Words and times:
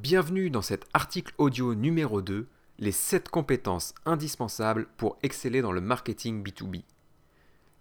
Bienvenue 0.00 0.48
dans 0.48 0.62
cet 0.62 0.86
article 0.94 1.34
audio 1.38 1.74
numéro 1.74 2.22
2, 2.22 2.46
les 2.78 2.92
7 2.92 3.30
compétences 3.30 3.96
indispensables 4.04 4.86
pour 4.96 5.18
exceller 5.24 5.60
dans 5.60 5.72
le 5.72 5.80
marketing 5.80 6.44
B2B. 6.44 6.84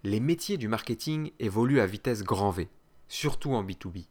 Les 0.04 0.20
métiers 0.20 0.58
du 0.58 0.68
marketing 0.68 1.30
évoluent 1.38 1.80
à 1.80 1.86
vitesse 1.86 2.24
grand 2.24 2.50
V, 2.50 2.70
surtout 3.08 3.54
en 3.54 3.64
B2B. 3.64 4.08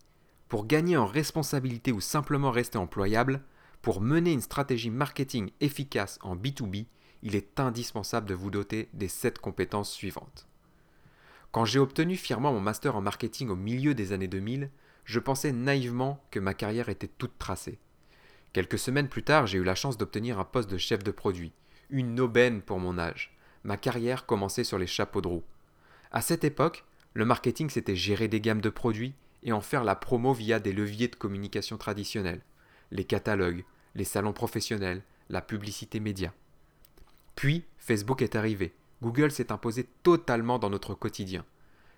Pour 0.46 0.66
gagner 0.66 0.96
en 0.96 1.04
responsabilité 1.04 1.90
ou 1.90 2.00
simplement 2.00 2.52
rester 2.52 2.78
employable, 2.78 3.42
pour 3.82 4.00
mener 4.00 4.32
une 4.32 4.40
stratégie 4.40 4.90
marketing 4.90 5.50
efficace 5.60 6.20
en 6.22 6.36
B2B, 6.36 6.86
il 7.22 7.34
est 7.34 7.58
indispensable 7.58 8.28
de 8.28 8.34
vous 8.34 8.52
doter 8.52 8.88
des 8.92 9.08
7 9.08 9.40
compétences 9.40 9.90
suivantes. 9.90 10.46
Quand 11.50 11.64
j'ai 11.64 11.80
obtenu 11.80 12.14
fièrement 12.14 12.52
mon 12.52 12.60
master 12.60 12.94
en 12.94 13.00
marketing 13.02 13.48
au 13.48 13.56
milieu 13.56 13.94
des 13.94 14.12
années 14.12 14.28
2000, 14.28 14.70
je 15.04 15.18
pensais 15.18 15.50
naïvement 15.50 16.24
que 16.30 16.38
ma 16.38 16.54
carrière 16.54 16.88
était 16.88 17.08
toute 17.08 17.36
tracée. 17.38 17.80
Quelques 18.56 18.78
semaines 18.78 19.08
plus 19.08 19.22
tard, 19.22 19.46
j'ai 19.46 19.58
eu 19.58 19.64
la 19.64 19.74
chance 19.74 19.98
d'obtenir 19.98 20.38
un 20.38 20.44
poste 20.46 20.70
de 20.70 20.78
chef 20.78 21.04
de 21.04 21.10
produit, 21.10 21.52
une 21.90 22.18
aubaine 22.18 22.62
pour 22.62 22.78
mon 22.78 22.98
âge. 22.98 23.36
Ma 23.64 23.76
carrière 23.76 24.24
commençait 24.24 24.64
sur 24.64 24.78
les 24.78 24.86
chapeaux 24.86 25.20
de 25.20 25.28
roue. 25.28 25.44
À 26.10 26.22
cette 26.22 26.42
époque, 26.42 26.86
le 27.12 27.26
marketing 27.26 27.68
c'était 27.68 27.94
gérer 27.94 28.28
des 28.28 28.40
gammes 28.40 28.62
de 28.62 28.70
produits 28.70 29.12
et 29.42 29.52
en 29.52 29.60
faire 29.60 29.84
la 29.84 29.94
promo 29.94 30.32
via 30.32 30.58
des 30.58 30.72
leviers 30.72 31.08
de 31.08 31.16
communication 31.16 31.76
traditionnels, 31.76 32.40
les 32.92 33.04
catalogues, 33.04 33.62
les 33.94 34.04
salons 34.04 34.32
professionnels, 34.32 35.02
la 35.28 35.42
publicité 35.42 36.00
média. 36.00 36.32
Puis, 37.34 37.62
Facebook 37.76 38.22
est 38.22 38.36
arrivé. 38.36 38.74
Google 39.02 39.32
s'est 39.32 39.52
imposé 39.52 39.86
totalement 40.02 40.58
dans 40.58 40.70
notre 40.70 40.94
quotidien. 40.94 41.44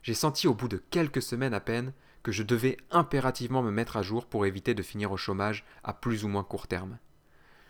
J'ai 0.08 0.14
senti 0.14 0.48
au 0.48 0.54
bout 0.54 0.68
de 0.68 0.82
quelques 0.88 1.20
semaines 1.20 1.52
à 1.52 1.60
peine 1.60 1.92
que 2.22 2.32
je 2.32 2.42
devais 2.42 2.78
impérativement 2.90 3.62
me 3.62 3.70
mettre 3.70 3.98
à 3.98 4.02
jour 4.02 4.24
pour 4.24 4.46
éviter 4.46 4.72
de 4.72 4.82
finir 4.82 5.12
au 5.12 5.18
chômage 5.18 5.66
à 5.84 5.92
plus 5.92 6.24
ou 6.24 6.28
moins 6.28 6.44
court 6.44 6.66
terme. 6.66 6.96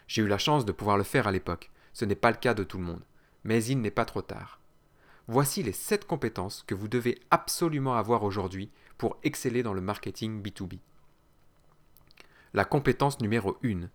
J'ai 0.06 0.22
eu 0.22 0.28
la 0.28 0.38
chance 0.38 0.64
de 0.64 0.70
pouvoir 0.70 0.96
le 0.96 1.02
faire 1.02 1.26
à 1.26 1.32
l'époque, 1.32 1.72
ce 1.92 2.04
n'est 2.04 2.14
pas 2.14 2.30
le 2.30 2.36
cas 2.36 2.54
de 2.54 2.62
tout 2.62 2.78
le 2.78 2.84
monde, 2.84 3.02
mais 3.42 3.64
il 3.64 3.80
n'est 3.80 3.90
pas 3.90 4.04
trop 4.04 4.22
tard. 4.22 4.60
Voici 5.26 5.64
les 5.64 5.72
7 5.72 6.06
compétences 6.06 6.62
que 6.64 6.76
vous 6.76 6.86
devez 6.86 7.20
absolument 7.32 7.96
avoir 7.96 8.22
aujourd'hui 8.22 8.70
pour 8.98 9.16
exceller 9.24 9.64
dans 9.64 9.74
le 9.74 9.80
marketing 9.80 10.40
B2B. 10.40 10.78
La 12.54 12.64
compétence 12.64 13.20
numéro 13.20 13.58
1. 13.64 13.88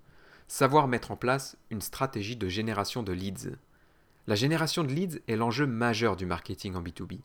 Savoir 0.50 0.90
mettre 0.90 1.12
en 1.12 1.16
place 1.16 1.56
une 1.70 1.80
stratégie 1.80 2.36
de 2.36 2.50
génération 2.50 3.04
de 3.04 3.14
leads. 3.14 3.56
La 4.28 4.36
génération 4.36 4.84
de 4.84 4.92
leads 4.92 5.22
est 5.30 5.38
l'enjeu 5.38 5.66
majeur 5.66 6.18
du 6.18 6.26
marketing 6.26 6.76
en 6.76 6.84
B2B. 6.84 7.22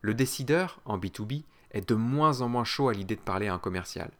Le 0.00 0.14
décideur, 0.14 0.80
en 0.84 0.98
B2B, 0.98 1.44
est 1.70 1.88
de 1.88 1.94
moins 1.94 2.40
en 2.40 2.48
moins 2.48 2.64
chaud 2.64 2.88
à 2.88 2.92
l'idée 2.92 3.16
de 3.16 3.20
parler 3.20 3.48
à 3.48 3.54
un 3.54 3.58
commercial. 3.58 4.10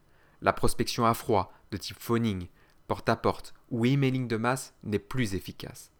La 0.41 0.53
prospection 0.53 1.05
à 1.05 1.13
froid, 1.13 1.53
de 1.71 1.77
type 1.77 1.99
phoning, 1.99 2.47
porte-à-porte 2.87 3.53
ou 3.69 3.85
emailing 3.85 4.27
de 4.27 4.37
masse 4.37 4.73
n'est 4.83 4.99
plus 4.99 5.35
efficace. 5.35 5.91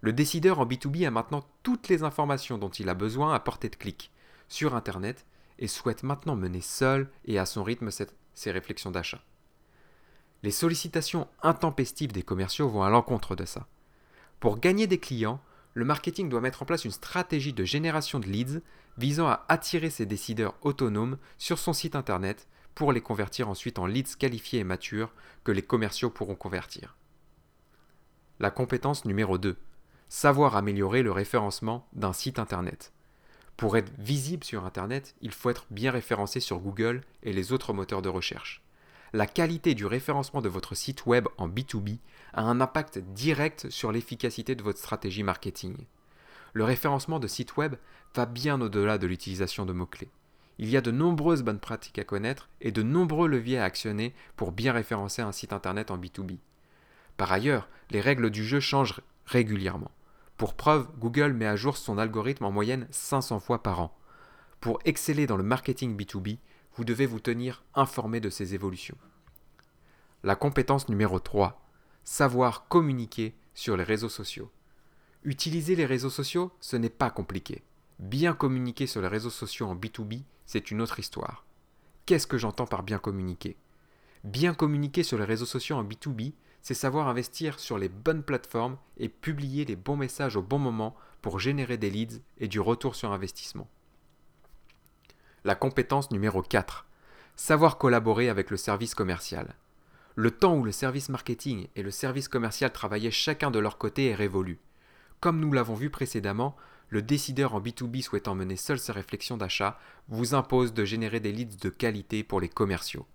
Le 0.00 0.12
décideur 0.12 0.60
en 0.60 0.66
B2B 0.66 1.06
a 1.06 1.10
maintenant 1.10 1.46
toutes 1.62 1.88
les 1.88 2.02
informations 2.02 2.58
dont 2.58 2.68
il 2.68 2.88
a 2.88 2.94
besoin 2.94 3.34
à 3.34 3.40
portée 3.40 3.68
de 3.68 3.76
clic 3.76 4.12
sur 4.48 4.74
Internet 4.74 5.24
et 5.58 5.68
souhaite 5.68 6.02
maintenant 6.02 6.36
mener 6.36 6.60
seul 6.60 7.10
et 7.24 7.38
à 7.38 7.46
son 7.46 7.64
rythme 7.64 7.90
ses 7.90 8.50
réflexions 8.50 8.90
d'achat. 8.90 9.22
Les 10.42 10.50
sollicitations 10.50 11.26
intempestives 11.42 12.12
des 12.12 12.22
commerciaux 12.22 12.68
vont 12.68 12.82
à 12.82 12.90
l'encontre 12.90 13.34
de 13.34 13.44
ça. 13.44 13.66
Pour 14.38 14.60
gagner 14.60 14.86
des 14.86 14.98
clients, 14.98 15.40
le 15.76 15.84
marketing 15.84 16.30
doit 16.30 16.40
mettre 16.40 16.62
en 16.62 16.64
place 16.64 16.86
une 16.86 16.90
stratégie 16.90 17.52
de 17.52 17.62
génération 17.62 18.18
de 18.18 18.24
leads 18.24 18.62
visant 18.96 19.28
à 19.28 19.44
attirer 19.48 19.90
ses 19.90 20.06
décideurs 20.06 20.54
autonomes 20.62 21.18
sur 21.36 21.58
son 21.58 21.74
site 21.74 21.94
internet 21.94 22.48
pour 22.74 22.92
les 22.92 23.02
convertir 23.02 23.50
ensuite 23.50 23.78
en 23.78 23.84
leads 23.84 24.16
qualifiés 24.18 24.60
et 24.60 24.64
matures 24.64 25.12
que 25.44 25.52
les 25.52 25.60
commerciaux 25.60 26.08
pourront 26.08 26.34
convertir. 26.34 26.96
La 28.40 28.50
compétence 28.50 29.04
numéro 29.04 29.36
2. 29.36 29.54
Savoir 30.08 30.56
améliorer 30.56 31.02
le 31.02 31.12
référencement 31.12 31.86
d'un 31.92 32.14
site 32.14 32.38
internet. 32.38 32.94
Pour 33.58 33.76
être 33.76 33.92
visible 33.98 34.44
sur 34.44 34.64
internet, 34.64 35.14
il 35.20 35.30
faut 35.30 35.50
être 35.50 35.66
bien 35.70 35.90
référencé 35.90 36.40
sur 36.40 36.58
Google 36.58 37.02
et 37.22 37.34
les 37.34 37.52
autres 37.52 37.74
moteurs 37.74 38.00
de 38.00 38.08
recherche 38.08 38.65
la 39.12 39.26
qualité 39.26 39.74
du 39.74 39.86
référencement 39.86 40.42
de 40.42 40.48
votre 40.48 40.74
site 40.74 41.06
web 41.06 41.28
en 41.38 41.48
B2B 41.48 41.98
a 42.32 42.42
un 42.42 42.60
impact 42.60 42.98
direct 42.98 43.70
sur 43.70 43.92
l'efficacité 43.92 44.54
de 44.54 44.62
votre 44.62 44.78
stratégie 44.78 45.22
marketing. 45.22 45.76
Le 46.52 46.64
référencement 46.64 47.18
de 47.18 47.26
sites 47.26 47.56
web 47.56 47.76
va 48.14 48.26
bien 48.26 48.60
au-delà 48.60 48.98
de 48.98 49.06
l'utilisation 49.06 49.66
de 49.66 49.72
mots-clés. 49.72 50.10
Il 50.58 50.70
y 50.70 50.76
a 50.76 50.80
de 50.80 50.90
nombreuses 50.90 51.42
bonnes 51.42 51.60
pratiques 51.60 51.98
à 51.98 52.04
connaître 52.04 52.48
et 52.62 52.72
de 52.72 52.82
nombreux 52.82 53.28
leviers 53.28 53.58
à 53.58 53.64
actionner 53.64 54.14
pour 54.36 54.52
bien 54.52 54.72
référencer 54.72 55.20
un 55.20 55.32
site 55.32 55.52
internet 55.52 55.90
en 55.90 55.98
B2B. 55.98 56.38
Par 57.16 57.30
ailleurs, 57.30 57.68
les 57.90 58.00
règles 58.00 58.30
du 58.30 58.44
jeu 58.44 58.60
changent 58.60 59.00
régulièrement. 59.26 59.90
Pour 60.36 60.54
preuve, 60.54 60.88
Google 60.98 61.32
met 61.32 61.46
à 61.46 61.56
jour 61.56 61.76
son 61.76 61.98
algorithme 61.98 62.44
en 62.44 62.52
moyenne 62.52 62.86
500 62.90 63.40
fois 63.40 63.62
par 63.62 63.80
an. 63.80 63.96
Pour 64.60 64.78
exceller 64.84 65.26
dans 65.26 65.36
le 65.36 65.42
marketing 65.42 65.96
B2B, 65.96 66.38
vous 66.76 66.84
devez 66.84 67.06
vous 67.06 67.20
tenir 67.20 67.64
informé 67.74 68.20
de 68.20 68.30
ces 68.30 68.54
évolutions. 68.54 68.98
La 70.22 70.36
compétence 70.36 70.88
numéro 70.88 71.18
3. 71.18 71.62
Savoir 72.04 72.68
communiquer 72.68 73.34
sur 73.54 73.76
les 73.76 73.84
réseaux 73.84 74.08
sociaux. 74.08 74.50
Utiliser 75.24 75.74
les 75.74 75.86
réseaux 75.86 76.10
sociaux, 76.10 76.52
ce 76.60 76.76
n'est 76.76 76.90
pas 76.90 77.10
compliqué. 77.10 77.62
Bien 77.98 78.34
communiquer 78.34 78.86
sur 78.86 79.00
les 79.00 79.08
réseaux 79.08 79.30
sociaux 79.30 79.66
en 79.66 79.74
B2B, 79.74 80.22
c'est 80.44 80.70
une 80.70 80.82
autre 80.82 80.98
histoire. 80.98 81.46
Qu'est-ce 82.04 82.26
que 82.26 82.38
j'entends 82.38 82.66
par 82.66 82.82
bien 82.82 82.98
communiquer? 82.98 83.56
Bien 84.22 84.54
communiquer 84.54 85.02
sur 85.02 85.18
les 85.18 85.24
réseaux 85.24 85.46
sociaux 85.46 85.76
en 85.76 85.84
B2B, 85.84 86.34
c'est 86.60 86.74
savoir 86.74 87.08
investir 87.08 87.58
sur 87.58 87.78
les 87.78 87.88
bonnes 87.88 88.22
plateformes 88.22 88.76
et 88.98 89.08
publier 89.08 89.64
les 89.64 89.76
bons 89.76 89.96
messages 89.96 90.36
au 90.36 90.42
bon 90.42 90.58
moment 90.58 90.94
pour 91.22 91.40
générer 91.40 91.78
des 91.78 91.90
leads 91.90 92.20
et 92.38 92.48
du 92.48 92.60
retour 92.60 92.94
sur 92.94 93.12
investissement. 93.12 93.68
La 95.46 95.54
compétence 95.54 96.10
numéro 96.10 96.42
4. 96.42 96.86
Savoir 97.36 97.78
collaborer 97.78 98.28
avec 98.28 98.50
le 98.50 98.56
service 98.56 98.96
commercial. 98.96 99.54
Le 100.16 100.32
temps 100.32 100.56
où 100.56 100.64
le 100.64 100.72
service 100.72 101.08
marketing 101.08 101.68
et 101.76 101.84
le 101.84 101.92
service 101.92 102.26
commercial 102.26 102.72
travaillaient 102.72 103.12
chacun 103.12 103.52
de 103.52 103.60
leur 103.60 103.78
côté 103.78 104.08
est 104.08 104.16
révolu. 104.16 104.58
Comme 105.20 105.38
nous 105.38 105.52
l'avons 105.52 105.76
vu 105.76 105.88
précédemment, 105.88 106.56
le 106.88 107.00
décideur 107.00 107.54
en 107.54 107.60
B2B 107.60 108.02
souhaitant 108.02 108.34
mener 108.34 108.56
seul 108.56 108.80
ses 108.80 108.90
réflexions 108.90 109.36
d'achat 109.36 109.78
vous 110.08 110.34
impose 110.34 110.74
de 110.74 110.84
générer 110.84 111.20
des 111.20 111.30
leads 111.30 111.60
de 111.60 111.70
qualité 111.70 112.24
pour 112.24 112.40
les 112.40 112.48
commerciaux. 112.48 113.06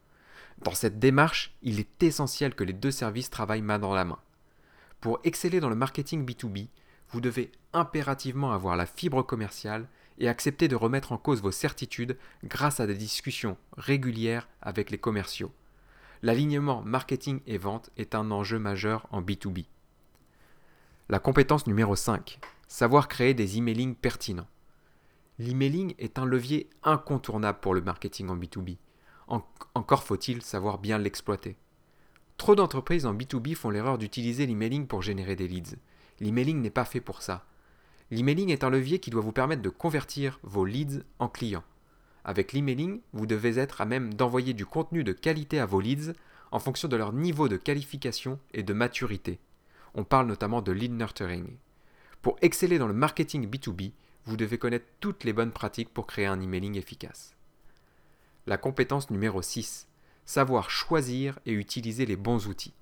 Dans 0.64 0.74
cette 0.74 1.00
démarche, 1.00 1.54
il 1.64 1.82
est 1.82 2.02
essentiel 2.02 2.56
que 2.56 2.64
les 2.64 2.72
deux 2.72 2.92
services 2.92 3.30
travaillent 3.30 3.62
main 3.62 3.78
dans 3.78 3.94
la 3.94 4.06
main. 4.06 4.20
Pour 5.02 5.20
exceller 5.26 5.60
dans 5.60 5.68
le 5.68 5.76
marketing 5.76 6.26
B2B, 6.26 6.70
vous 7.10 7.20
devez 7.20 7.52
impérativement 7.74 8.54
avoir 8.54 8.78
la 8.78 8.86
fibre 8.86 9.22
commerciale 9.22 9.90
et 10.22 10.30
accepter 10.30 10.68
de 10.68 10.76
remettre 10.76 11.12
en 11.12 11.18
cause 11.18 11.42
vos 11.42 11.52
certitudes 11.52 12.16
grâce 12.44 12.80
à 12.80 12.86
des 12.86 12.96
discussions 12.96 13.58
régulières 13.76 14.48
avec 14.62 14.92
les 14.92 15.00
commerciaux. 15.00 15.52
L'alignement 16.22 16.84
marketing 16.84 17.42
et 17.48 17.58
vente 17.58 17.90
est 17.98 18.14
un 18.14 18.30
enjeu 18.30 18.60
majeur 18.60 19.08
en 19.10 19.24
B2B. 19.24 19.66
La 21.10 21.18
compétence 21.18 21.66
numéro 21.66 21.96
5. 21.96 22.40
Savoir 22.68 23.08
créer 23.08 23.34
des 23.34 23.58
emailing 23.58 23.96
pertinents. 23.96 24.48
L'emailing 25.40 25.96
est 25.98 26.20
un 26.20 26.26
levier 26.26 26.70
incontournable 26.84 27.60
pour 27.60 27.74
le 27.74 27.82
marketing 27.82 28.30
en 28.30 28.38
B2B. 28.38 28.78
encore 29.74 30.04
faut-il 30.04 30.44
savoir 30.44 30.78
bien 30.78 31.00
l'exploiter. 31.00 31.58
Trop 32.38 32.54
d'entreprises 32.54 33.08
en 33.08 33.16
B2B 33.16 33.56
font 33.56 33.72
l'erreur 33.72 33.98
d'utiliser 33.98 34.46
l'emailing 34.46 34.86
pour 34.86 35.02
générer 35.02 35.36
des 35.36 35.48
leads. 35.48 35.78
L'emailing 36.20 36.62
n'est 36.62 36.70
pas 36.70 36.86
fait 36.86 37.02
pour 37.02 37.24
ça. 37.24 37.46
L'emailing 38.12 38.50
est 38.50 38.66
un 38.66 38.70
levier 38.70 39.00
qui 39.00 39.10
doit 39.10 39.22
vous 39.22 39.32
permettre 39.32 39.62
de 39.62 39.70
convertir 39.70 40.40
vos 40.44 40.66
leads 40.66 41.04
en 41.20 41.30
clients. 41.30 41.64
Avec 42.26 42.52
l'emailing, 42.52 43.00
vous 43.14 43.26
devez 43.26 43.58
être 43.58 43.80
à 43.80 43.86
même 43.86 44.14
d'envoyer 44.14 44.54
du 44.54 44.66
contenu 44.66 45.06
de 45.06 45.14
qualité 45.14 45.60
à 45.60 45.66
vos 45.66 45.80
leads 45.80 46.14
en 46.52 46.60
fonction 46.60 46.90
de 46.90 46.98
leur 46.98 47.14
niveau 47.14 47.48
de 47.48 47.56
qualification 47.56 48.38
et 48.54 48.64
de 48.64 48.74
maturité. 48.74 49.40
On 49.96 50.04
parle 50.04 50.28
notamment 50.28 50.62
de 50.62 50.74
lead 50.74 50.92
nurturing. 50.92 51.56
Pour 52.22 52.38
exceller 52.42 52.78
dans 52.78 52.88
le 52.88 52.94
marketing 52.94 53.50
B2B, 53.50 53.94
vous 54.26 54.36
devez 54.36 54.58
connaître 54.58 54.86
toutes 55.00 55.24
les 55.24 55.34
bonnes 55.34 55.54
pratiques 55.54 55.94
pour 55.94 56.06
créer 56.06 56.26
un 56.26 56.42
emailing 56.42 56.76
efficace. 56.76 57.34
La 58.46 58.58
compétence 58.58 59.10
numéro 59.10 59.42
6. 59.42 59.88
Savoir 60.26 60.70
choisir 60.70 61.40
et 61.46 61.54
utiliser 61.54 62.06
les 62.06 62.18
bons 62.18 62.48
outils. 62.48 62.74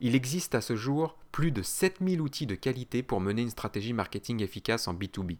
Il 0.00 0.14
existe 0.14 0.54
à 0.54 0.60
ce 0.60 0.76
jour 0.76 1.16
plus 1.32 1.50
de 1.50 1.62
7000 1.62 2.20
outils 2.20 2.46
de 2.46 2.54
qualité 2.54 3.02
pour 3.02 3.20
mener 3.20 3.42
une 3.42 3.50
stratégie 3.50 3.92
marketing 3.92 4.42
efficace 4.42 4.88
en 4.88 4.94
B2B. 4.94 5.38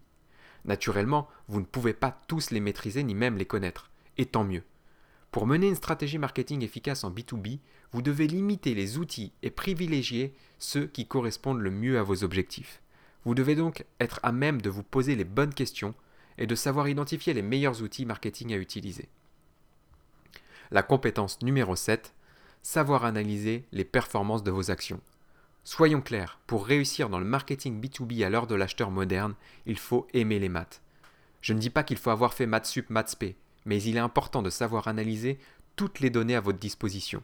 Naturellement, 0.65 1.29
vous 1.49 1.61
ne 1.61 1.67
pouvez 1.67 1.93
pas 1.93 2.23
tous 2.29 2.51
les 2.51 2.61
maîtriser 2.61 3.03
ni 3.03 3.15
même 3.15 3.37
les 3.37 3.45
connaître, 3.45 3.91
et 4.17 4.27
tant 4.27 4.45
mieux. 4.45 4.63
Pour 5.31 5.47
mener 5.47 5.69
une 5.69 5.75
stratégie 5.75 6.19
marketing 6.19 6.63
efficace 6.63 7.03
en 7.03 7.11
B2B, 7.11 7.59
vous 7.93 8.03
devez 8.03 8.27
limiter 8.27 8.75
les 8.75 8.99
outils 8.99 9.33
et 9.43 9.51
privilégier 9.51 10.33
ceux 10.59 10.87
qui 10.87 11.07
correspondent 11.07 11.61
le 11.61 11.71
mieux 11.71 11.99
à 11.99 12.03
vos 12.03 12.23
objectifs. 12.23 12.81
Vous 13.25 13.35
devez 13.35 13.57
donc 13.57 13.85
être 14.01 14.21
à 14.23 14.33
même 14.33 14.63
de 14.63 14.71
vous 14.71 14.83
poser 14.83 15.17
les 15.17 15.25
bonnes 15.25 15.53
questions 15.53 15.95
et 16.39 16.47
de 16.47 16.55
savoir 16.55 16.89
identifier 16.89 17.35
les 17.35 17.43
meilleurs 17.43 17.83
outils 17.83 18.07
marketing 18.07 18.53
à 18.55 18.57
utiliser. 18.57 19.09
La 20.71 20.83
compétence 20.83 21.43
numéro 21.43 21.77
7, 21.77 22.15
savoir 22.65 23.05
analyser 23.05 23.67
les 23.73 23.85
performances 23.85 24.43
de 24.43 24.51
vos 24.51 24.71
actions. 24.71 25.01
Soyons 25.65 26.01
clairs, 26.01 26.41
pour 26.47 26.67
réussir 26.67 27.11
dans 27.11 27.19
le 27.19 27.27
marketing 27.27 27.79
B2B 27.79 28.25
à 28.25 28.31
l'heure 28.31 28.47
de 28.47 28.55
l'acheteur 28.55 28.91
moderne, 28.91 29.35
il 29.67 29.79
faut 29.79 30.09
aimer 30.15 30.39
les 30.39 30.49
maths. 30.49 30.81
Je 31.43 31.53
ne 31.53 31.59
dis 31.59 31.69
pas 31.69 31.85
qu'il 31.85 31.99
faut 31.99 32.09
avoir 32.09 32.33
fait 32.33 32.47
maths 32.47 32.65
sup, 32.65 32.89
maths 32.89 33.23
mais 33.67 33.83
il 33.83 33.97
est 33.97 34.01
important 34.01 34.41
de 34.41 34.49
savoir 34.49 34.89
analyser 34.89 35.39
toutes 35.77 36.01
les 36.01 36.09
données 36.09 36.37
à 36.37 36.41
votre 36.41 36.59
disposition. 36.59 37.23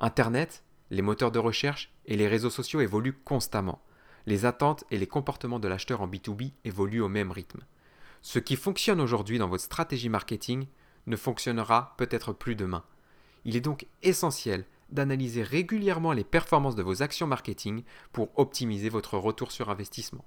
Internet, 0.00 0.62
les 0.90 1.02
moteurs 1.02 1.32
de 1.32 1.38
recherche 1.38 1.90
et 2.04 2.16
les 2.18 2.28
réseaux 2.28 2.50
sociaux 2.50 2.82
évoluent 2.82 3.18
constamment. 3.24 3.80
Les 4.26 4.44
attentes 4.44 4.84
et 4.90 4.98
les 4.98 5.06
comportements 5.06 5.60
de 5.60 5.68
l'acheteur 5.68 6.02
en 6.02 6.08
B2B 6.08 6.52
évoluent 6.64 7.00
au 7.00 7.08
même 7.08 7.32
rythme. 7.32 7.60
Ce 8.20 8.38
qui 8.38 8.56
fonctionne 8.56 9.00
aujourd'hui 9.00 9.38
dans 9.38 9.48
votre 9.48 9.64
stratégie 9.64 10.10
marketing 10.10 10.66
ne 11.06 11.16
fonctionnera 11.16 11.94
peut-être 11.96 12.34
plus 12.34 12.54
demain. 12.54 12.84
Il 13.44 13.56
est 13.56 13.60
donc 13.60 13.86
essentiel 14.02 14.64
d'analyser 14.90 15.42
régulièrement 15.42 16.12
les 16.12 16.24
performances 16.24 16.76
de 16.76 16.82
vos 16.82 17.02
actions 17.02 17.26
marketing 17.26 17.82
pour 18.12 18.30
optimiser 18.38 18.88
votre 18.88 19.18
retour 19.18 19.52
sur 19.52 19.70
investissement. 19.70 20.24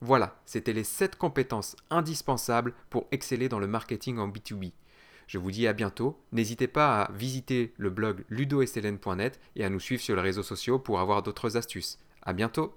Voilà, 0.00 0.40
c'était 0.46 0.72
les 0.72 0.84
7 0.84 1.16
compétences 1.16 1.76
indispensables 1.90 2.74
pour 2.90 3.06
exceller 3.10 3.48
dans 3.48 3.58
le 3.58 3.66
marketing 3.66 4.18
en 4.18 4.28
B2B. 4.28 4.72
Je 5.26 5.38
vous 5.38 5.50
dis 5.50 5.66
à 5.66 5.72
bientôt. 5.72 6.18
N'hésitez 6.32 6.68
pas 6.68 7.02
à 7.02 7.12
visiter 7.12 7.74
le 7.76 7.90
blog 7.90 8.24
ludosln.net 8.30 9.40
et 9.56 9.64
à 9.64 9.68
nous 9.68 9.80
suivre 9.80 10.02
sur 10.02 10.16
les 10.16 10.22
réseaux 10.22 10.42
sociaux 10.42 10.78
pour 10.78 11.00
avoir 11.00 11.22
d'autres 11.22 11.56
astuces. 11.56 11.98
À 12.22 12.32
bientôt! 12.32 12.74